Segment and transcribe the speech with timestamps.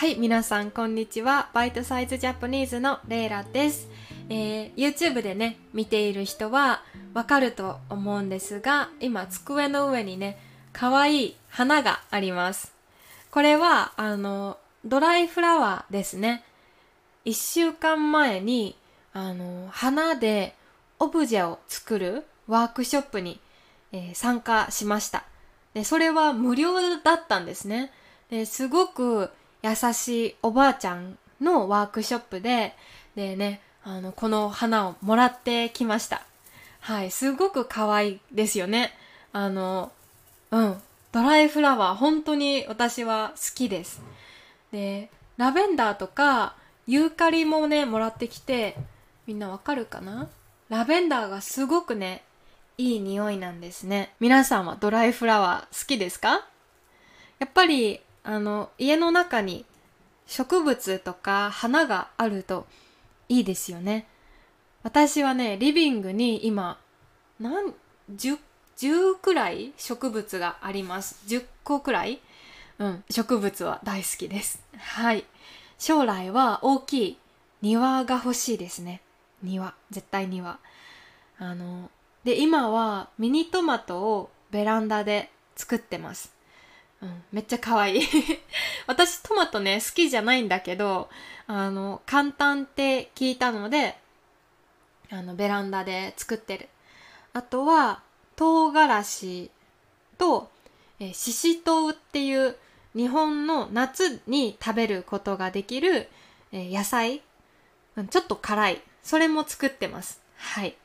[0.00, 1.50] はい、皆さんこんにちは。
[1.52, 3.86] バイトサイズジャパニーズのレイラです。
[4.30, 10.40] えー YouTube でね、見ている人はわかると思うんですが、今机の上にね、
[10.72, 12.72] 可愛い花があります。
[13.30, 16.44] これは、あの、ドライフラワーですね。
[17.26, 18.78] 一週間前に、
[19.12, 20.54] あの、花で
[20.98, 23.38] オブジェを作るワークショップに、
[23.92, 25.24] えー参加しました。
[25.74, 27.92] で、それは無料だったんですね。
[28.30, 29.28] ですごく
[29.62, 32.74] 優しいおばあちゃんのワークショップで、
[33.14, 36.22] でね、あの、この花をもらってきました。
[36.80, 38.92] はい、すごく可愛いですよね。
[39.32, 39.92] あの、
[40.50, 44.02] うん、ドライフラワー、本当に私は好きです。
[44.72, 46.54] で、ラベンダーとか、
[46.86, 48.76] ユーカリもね、もらってきて、
[49.26, 50.28] みんなわかるかな？
[50.68, 52.22] ラベンダーがすごくね、
[52.78, 54.14] いい匂いなんですね。
[54.20, 56.46] 皆さんはドライフラワー好きですか？
[57.38, 59.64] やっぱり、あの、家の中に
[60.26, 62.66] 植物とか花があると
[63.28, 64.06] いいですよね。
[64.82, 66.78] 私はね、リビングに今、
[67.38, 67.74] なん、
[68.14, 68.38] 10、
[68.76, 71.20] 10くらい植物があります。
[71.26, 72.20] 10個くらい？
[72.78, 74.62] うん、植物は大好きです。
[74.78, 75.26] はい。
[75.78, 77.18] 将来は大きい
[77.60, 79.02] 庭が欲しいですね。
[79.42, 79.74] 庭。
[79.90, 80.58] 絶対庭。
[81.38, 81.90] あの、
[82.24, 86.32] で、今はミニトマトをベランダで作ってます。
[87.02, 88.02] うん、めっちゃ可愛い。
[88.86, 91.08] 私トマトね、好きじゃないんだけど、
[91.46, 93.98] あの、簡単って聞いたので、
[95.10, 96.68] あの、ベランダで作ってる。
[97.32, 98.02] あとは、
[98.36, 99.50] 唐辛子
[100.18, 100.50] と、
[100.98, 102.56] えししとうっていう
[102.94, 106.08] 日本の夏に食べることができる、
[106.52, 107.22] え野菜、
[107.96, 108.82] うんちょっと辛い。
[109.02, 110.20] それも作ってます。
[110.36, 110.76] はい。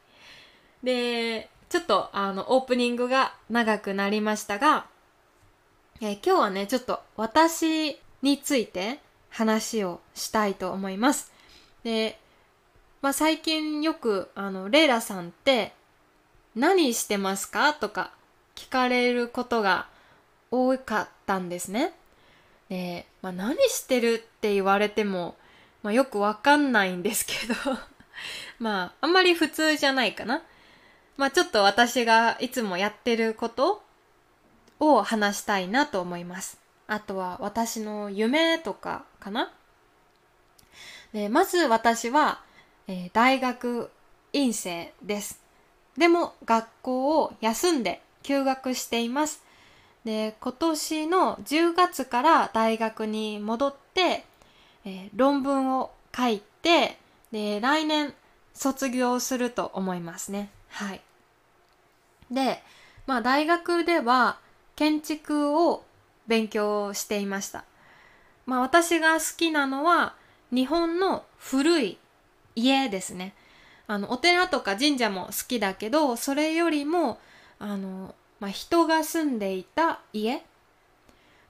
[0.84, 4.88] で、ちょっとあの、オープニングが長くなりましたが、
[6.02, 11.32] えー今日はね、ちょっと私について話をしたいと思います。
[11.86, 12.20] で、
[13.02, 15.72] まあ、最近よく、あの、レイラさんって
[16.54, 17.74] 何してますか？
[17.74, 18.12] とか
[18.56, 19.88] 聞かれることが
[20.52, 21.94] 多かったんですね。
[22.68, 25.38] で、まあ、何してるって言われても、
[25.82, 27.56] まあ、よくわかんないんですけど、
[28.60, 30.44] まあ、あんまり普通じゃないかな。
[31.16, 33.82] まあ、ちょっと私がいつもやってること
[34.94, 36.60] を話したいなと思います。
[36.88, 39.52] あとは私の夢とかかな？
[41.14, 42.42] でまず私は、
[42.88, 43.90] えー大学
[44.34, 45.40] 院生です。
[45.98, 49.42] でも学校を休んで休学しています。
[50.04, 54.26] で、今年の10月から大学に戻って、
[54.84, 56.98] えー論文を書いて、
[57.32, 58.14] で、来年
[58.54, 60.50] 卒業すると思いますね。
[60.70, 61.02] はい。
[62.30, 62.62] で、
[63.08, 64.38] まあ大学では
[64.76, 65.84] 建築を
[66.28, 67.66] 勉強していました。
[68.46, 70.16] まあ私が好きなのは
[70.52, 71.98] 日本の古い
[72.56, 73.34] 家ですね。
[73.88, 77.20] あの、お寺とか神社も好きだけど、それよりも、
[77.60, 80.44] あの、まあ人が住んでいた家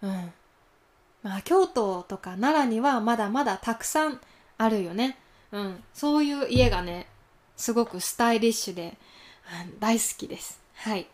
[0.02, 0.34] うん。
[1.24, 4.19] まあ京都とか奈良にはまだまだたくさん
[4.57, 5.18] あるよね。
[5.52, 5.84] うん。
[5.94, 7.07] そういう家がね、
[7.56, 8.97] すごくスタイリッシュで、
[9.63, 10.59] うん大好きです。
[10.75, 11.07] はい。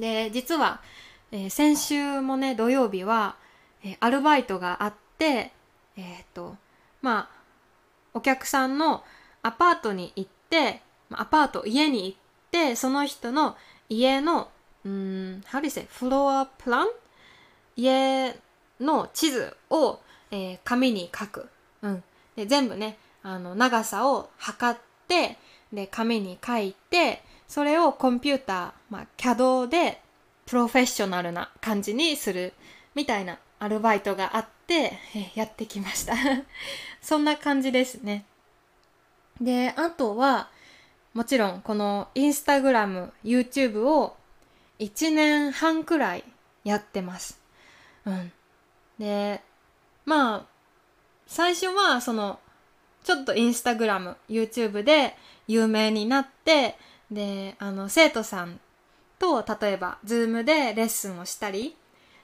[0.00, 0.80] で、実は、
[1.30, 3.36] えー先週もね、土曜日は、
[3.84, 5.52] えーアルバイトがあって、
[5.96, 6.56] えーっと、
[7.02, 7.40] まあ、
[8.14, 9.04] お客さんの
[9.42, 12.18] アパートに行って、アパート、家に行っ
[12.50, 13.56] て、その人の
[13.88, 14.50] 家の、
[14.84, 16.88] うん、how do you say, フロアプラン？
[17.76, 18.36] 家
[18.80, 20.00] の地図を、
[20.30, 21.48] えー紙に書く。
[21.82, 22.02] うん。
[22.36, 25.36] で、全部ね、あの、長さを測って、
[25.72, 30.00] で、紙に書いて、それをコンピューター、まあ、CAD で、
[30.46, 32.52] プロフェッショナルな感じにする、
[32.94, 34.92] みたいなアルバイトがあって、
[35.34, 36.14] やってきました。
[37.02, 38.24] そんな感じですね。
[39.40, 40.48] で、あとは、
[41.12, 44.16] もちろん、このインスタグラム、YouTube を
[44.78, 46.24] 1年半くらい
[46.62, 47.42] やってます。
[48.04, 48.32] うん。
[49.00, 49.42] で、
[50.04, 50.46] まあ、
[51.26, 52.38] 最初は、その、
[53.02, 55.16] ちょっとインスタグラム、YouTube で
[55.48, 56.78] 有名になって、
[57.10, 58.60] で、あの、生徒さん
[59.18, 61.76] と、例えば、ズームでレッスンをしたり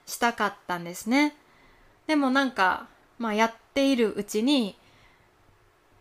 [0.06, 1.34] したかったんですね。
[2.06, 2.86] でもなんか、
[3.18, 4.76] まあ、やっているうちに、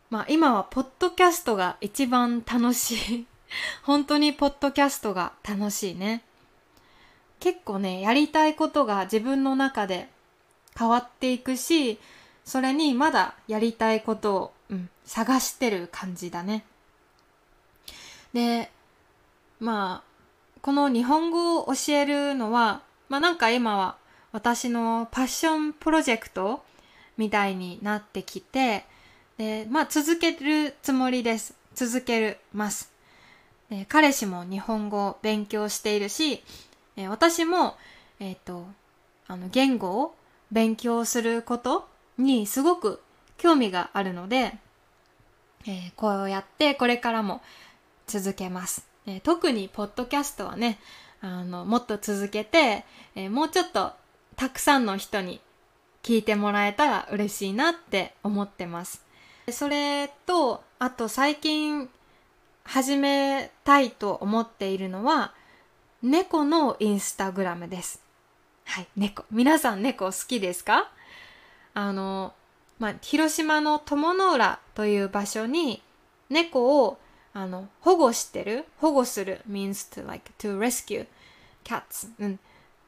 [0.09, 3.27] まあ、今は、ポッドキャストが一番楽しい。
[3.83, 6.23] 本当にポッドキャストが楽しいね。
[7.39, 10.09] 結構ね、やりたいことが自分の中で
[10.77, 11.99] 変わっていくし、
[12.43, 16.65] それにまだやりたいことを、うん、探してる感じだね。
[18.33, 18.71] で、
[19.59, 23.97] まあ、この日本語を教えるのは、まあなんか今は
[24.31, 26.63] 私のパッションプロジェクト
[27.17, 28.85] みたいになってきて、
[29.37, 31.55] で、まあ続けるつもりです。
[31.75, 32.91] 続けるます。
[33.69, 36.43] で彼氏も日本語を勉強しているし、
[37.09, 37.75] 私も、
[38.19, 38.65] えっ、ー、と、
[39.27, 40.15] あの、言語を
[40.51, 41.87] 勉強すること
[42.17, 43.01] にすごく
[43.37, 44.57] 興味があるので、
[45.67, 47.41] えー、こうやってこれからも
[48.07, 48.94] 続けます。
[49.07, 50.79] え、特にポッドキャストはね、
[51.21, 52.85] あの、もっと続けて、
[53.15, 53.93] え、もうちょっと
[54.35, 55.39] たくさんの人に
[56.03, 59.03] 聞いてもらえたら嬉しいなって思ってます。
[59.51, 61.89] それと、あと最近
[62.63, 65.33] 始めたいと思っているのは、
[66.01, 68.01] 猫のインスタグラムです。
[68.65, 69.23] はい、猫。
[69.31, 70.89] 皆さん猫好きですか？
[71.75, 72.33] あの、
[72.79, 75.81] まあ、広島の友の浦という場所に
[76.29, 76.97] 猫を
[77.35, 81.05] あの保護してる保護する means to like to rescue
[81.63, 82.39] cats、うん、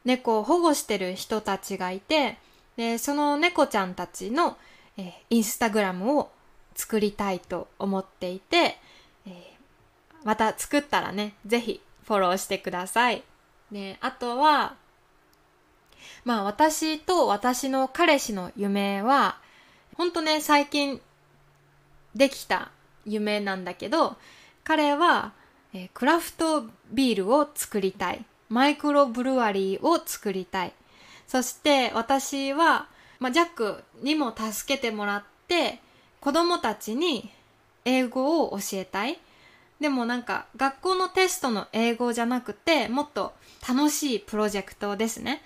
[0.06, 2.38] 猫を保護してる人たちがいて
[2.76, 4.58] でその猫ちゃんたちの、
[4.98, 6.32] えー、インスタグラムを
[6.76, 8.80] 作りたいと思っていて、
[9.28, 9.32] えー、
[10.24, 13.24] また作ったらねぜひフォローしてください。
[13.72, 14.76] であとは
[16.24, 19.38] まあ私と私の彼氏の夢は
[19.98, 21.02] ほんとね、最近
[22.14, 22.70] できた
[23.04, 24.16] 夢なんだけど、
[24.68, 25.32] 彼は、
[25.74, 28.26] えー、クラフトビールを作りたい。
[28.50, 30.74] マイクロブルワリーを作りたい。
[31.26, 35.80] そして私は、まあ、ジャックにも助けてもらって、
[36.20, 37.32] 子供たちに
[37.86, 39.18] 英語を教えたい。
[39.80, 43.32] でもなんか学校のテストの英語じゃなくて、もっと
[43.66, 45.44] 楽しいプロジェクトですね。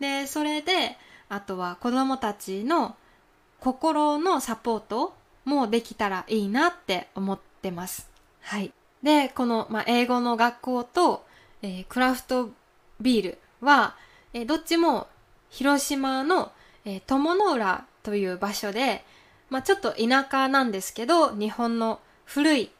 [0.00, 0.96] で、それで、
[1.28, 2.96] あとは子供たちの
[3.60, 5.12] 心のサポート
[5.44, 8.11] もできたらいいなって思ってます。
[8.42, 8.72] はい。
[9.02, 11.24] で、この、まあ、英語の学校と、
[11.62, 12.50] えー、クラフト
[13.00, 13.96] ビールは、
[14.32, 15.06] えー、どっちも
[15.50, 16.52] 広島の、
[16.84, 19.04] えー、友の浦という場所で、
[19.50, 22.70] まあ、ちょっと田舎なんですけど、日本の古い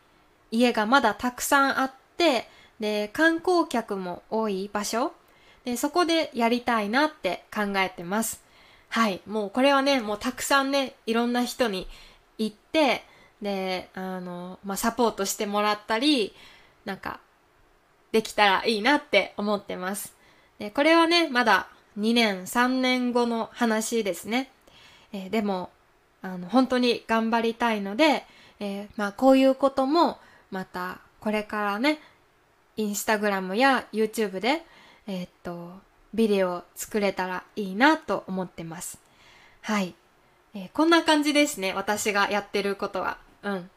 [0.51, 2.49] 家がまだたくさんあって、
[2.81, 5.13] で、観光客も多い場所
[5.65, 8.43] で、そこでやりたいなって考えてます。
[8.89, 9.21] はい。
[9.27, 11.87] もうこれはね、もうたくさんね、いろんな人に
[12.39, 13.05] 行って、
[13.43, 16.33] で、あの、まあ、サポートしてもらったり、
[16.85, 17.21] なんか、
[18.13, 20.15] できたらいいなって思ってます。
[20.59, 21.69] で、これはね、まだ
[21.99, 24.51] 2年、3年後の話ですね。
[25.13, 25.71] えー、でも、
[26.23, 28.25] あの、本当に頑張りたいので、
[28.61, 30.19] えー、まあ、こういうことも、
[30.51, 32.01] また、これからね、
[32.77, 34.63] インスタグラムや YouTube で、
[35.07, 35.73] えー、っと、
[36.15, 38.99] ビデオを作れたらいいなと思ってます。
[39.63, 39.95] はい。
[40.55, 41.73] えー、こんな感じですね。
[41.73, 43.19] 私がやってることは。
[43.43, 43.71] うん。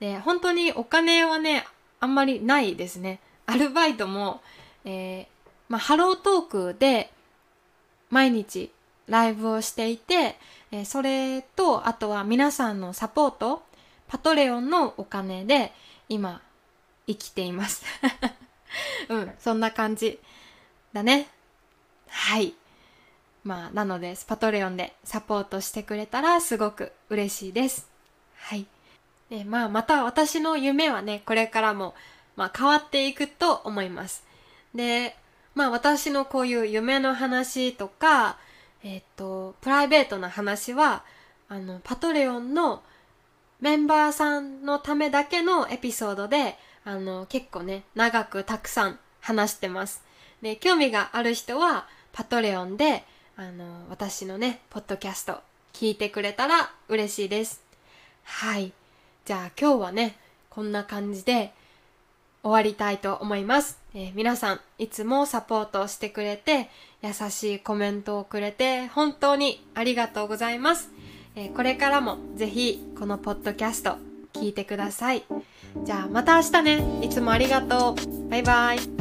[0.00, 1.66] で、本当にお金はね、
[2.00, 3.20] あんまりないですね。
[3.46, 4.40] アルバイトも、
[4.84, 5.26] えー、
[5.68, 6.42] まあ、ハロートー
[6.72, 7.10] クで
[8.10, 8.70] 毎日
[9.08, 10.36] ライブをしていて、
[10.70, 13.62] えー、それと、あとは皆さんのサポート、
[14.06, 15.72] パトレオンのお金で
[16.08, 16.40] 今
[17.06, 17.84] 生きています。
[19.08, 20.18] うん、そんな感じ
[20.92, 21.28] だね。
[22.08, 22.54] はい。
[23.44, 27.88] まあ、なので、パトレオンでサポートしてくれたらすごく嬉しいです。
[28.34, 28.66] はい。
[29.30, 31.94] で、まあ、また私の夢はね、これからも、
[32.36, 34.24] まあ、変わっていくと思います。
[34.74, 35.16] で、
[35.54, 38.38] まあ、私のこういう夢の話とか、
[38.84, 41.02] えっ、と、プライベートな話は、
[41.48, 42.82] あの、パトレオンの
[43.60, 50.04] メンバーさんのためだけのエピソードで、あの、結構ね、長くたくさん話してます。
[50.42, 53.04] で、興味がある人は、パトレオンで、
[53.36, 55.40] あの、私のね、ポッドキャスト
[55.72, 57.62] 聞いてくれたら嬉しいです。
[58.24, 58.72] はい。
[59.28, 60.16] じゃあ今日はね、
[60.48, 61.52] こんな感じで
[62.42, 63.78] 終わりたいと思います。
[63.92, 66.70] えー、皆さん、いつもサポートしてくれて、
[67.02, 70.88] 優しいコメントをくれて、本当にありがとうございます。
[71.36, 73.98] えー、これからもぜひ、このポッドキャスト
[74.32, 75.24] 聞いてください。
[75.84, 77.00] じゃあまた明日ね。
[77.02, 78.30] いつもありがとう。
[78.30, 78.97] バイバイ。